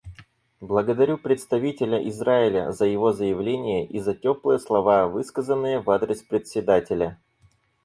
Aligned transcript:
Благодарю 0.61 1.19
представителя 1.19 2.09
Израиля 2.09 2.71
за 2.71 2.85
его 2.87 3.13
заявление 3.13 3.85
и 3.85 3.99
за 3.99 4.15
теплые 4.15 4.57
слова, 4.57 5.07
высказанные 5.07 5.79
в 5.79 5.91
адрес 5.91 6.23
Председателя. 6.23 7.19